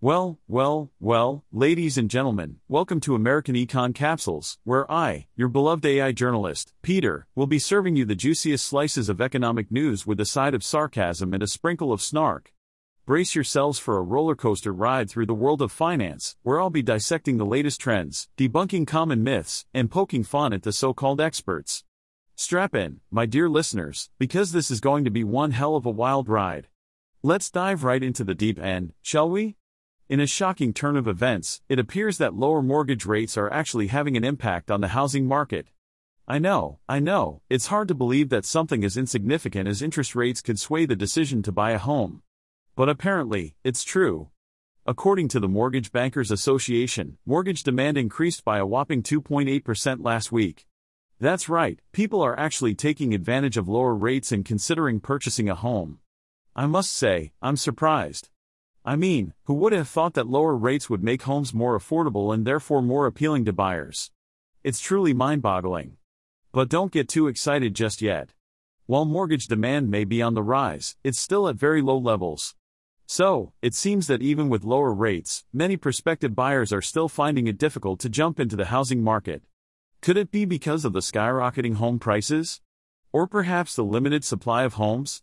[0.00, 5.84] Well, well, well, ladies and gentlemen, welcome to American Econ Capsules, where I, your beloved
[5.84, 10.24] AI journalist, Peter, will be serving you the juiciest slices of economic news with a
[10.24, 12.54] side of sarcasm and a sprinkle of snark.
[13.06, 16.80] Brace yourselves for a roller coaster ride through the world of finance, where I'll be
[16.80, 21.82] dissecting the latest trends, debunking common myths, and poking fun at the so called experts.
[22.36, 25.90] Strap in, my dear listeners, because this is going to be one hell of a
[25.90, 26.68] wild ride.
[27.24, 29.56] Let's dive right into the deep end, shall we?
[30.08, 34.16] In a shocking turn of events, it appears that lower mortgage rates are actually having
[34.16, 35.66] an impact on the housing market.
[36.26, 40.40] I know, I know, it's hard to believe that something as insignificant as interest rates
[40.40, 42.22] could sway the decision to buy a home.
[42.74, 44.30] But apparently, it's true.
[44.86, 50.66] According to the Mortgage Bankers Association, mortgage demand increased by a whopping 2.8% last week.
[51.20, 55.98] That's right, people are actually taking advantage of lower rates and considering purchasing a home.
[56.56, 58.30] I must say, I'm surprised.
[58.88, 62.46] I mean, who would have thought that lower rates would make homes more affordable and
[62.46, 64.10] therefore more appealing to buyers?
[64.64, 65.98] It's truly mind boggling.
[66.52, 68.30] But don't get too excited just yet.
[68.86, 72.54] While mortgage demand may be on the rise, it's still at very low levels.
[73.06, 77.58] So, it seems that even with lower rates, many prospective buyers are still finding it
[77.58, 79.42] difficult to jump into the housing market.
[80.00, 82.62] Could it be because of the skyrocketing home prices?
[83.12, 85.22] Or perhaps the limited supply of homes?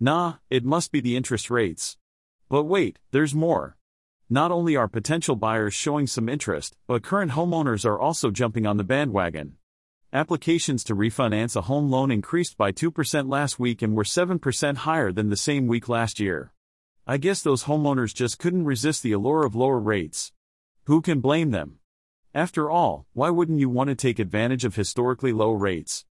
[0.00, 1.96] Nah, it must be the interest rates.
[2.54, 3.76] But wait, there's more.
[4.30, 8.76] Not only are potential buyers showing some interest, but current homeowners are also jumping on
[8.76, 9.56] the bandwagon.
[10.12, 15.10] Applications to refinance a home loan increased by 2% last week and were 7% higher
[15.10, 16.52] than the same week last year.
[17.08, 20.30] I guess those homeowners just couldn't resist the allure of lower rates.
[20.84, 21.80] Who can blame them?
[22.36, 26.04] After all, why wouldn't you want to take advantage of historically low rates?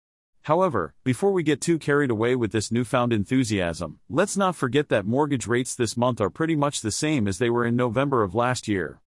[0.51, 5.07] However, before we get too carried away with this newfound enthusiasm, let's not forget that
[5.07, 8.35] mortgage rates this month are pretty much the same as they were in November of
[8.35, 9.01] last year.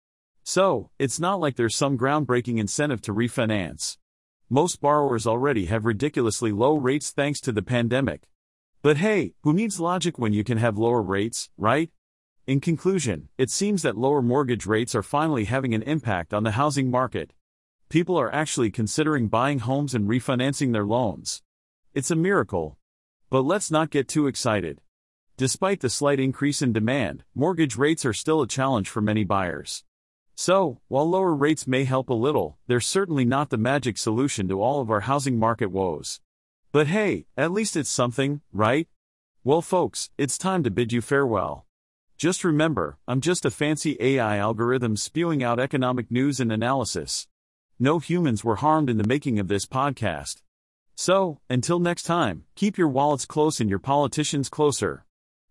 [0.43, 3.97] So, it's not like there's some groundbreaking incentive to refinance.
[4.51, 8.27] Most borrowers already have ridiculously low rates thanks to the pandemic.
[8.83, 11.89] But hey, who needs logic when you can have lower rates, right?
[12.45, 16.51] In conclusion, it seems that lower mortgage rates are finally having an impact on the
[16.51, 17.33] housing market
[17.91, 21.43] people are actually considering buying homes and refinancing their loans.
[21.93, 22.77] It's a miracle.
[23.29, 24.79] But let's not get too excited.
[25.35, 29.83] Despite the slight increase in demand, mortgage rates are still a challenge for many buyers.
[30.35, 34.61] So, while lower rates may help a little, they're certainly not the magic solution to
[34.61, 36.21] all of our housing market woes.
[36.71, 38.87] But hey, at least it's something, right?
[39.43, 41.65] Well, folks, it's time to bid you farewell.
[42.17, 47.27] Just remember, I'm just a fancy AI algorithm spewing out economic news and analysis.
[47.83, 50.43] No humans were harmed in the making of this podcast.
[50.93, 55.03] So, until next time, keep your wallets close and your politicians closer.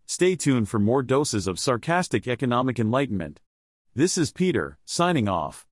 [0.07, 3.41] Stay tuned for more doses of sarcastic economic enlightenment.
[3.97, 5.67] This is Peter, signing off.